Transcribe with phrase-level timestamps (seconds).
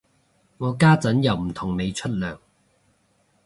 [0.57, 2.39] 我家陣又唔同你出糧